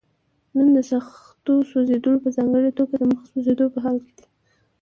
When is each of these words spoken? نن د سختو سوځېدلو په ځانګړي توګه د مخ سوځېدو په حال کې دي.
نن 0.55 0.67
د 0.75 0.77
سختو 0.91 1.53
سوځېدلو 1.69 2.21
په 2.23 2.29
ځانګړي 2.37 2.71
توګه 2.79 2.93
د 2.97 3.03
مخ 3.11 3.21
سوځېدو 3.31 3.65
په 3.73 3.79
حال 3.83 3.97
کې 4.05 4.11
دي. 4.17 4.25